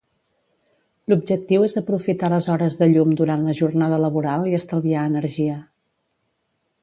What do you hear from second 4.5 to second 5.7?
i estalviar energia.